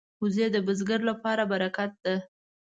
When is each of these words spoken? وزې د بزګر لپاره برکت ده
وزې 0.21 0.47
د 0.51 0.57
بزګر 0.67 0.99
لپاره 1.09 1.43
برکت 1.51 1.91
ده 2.05 2.15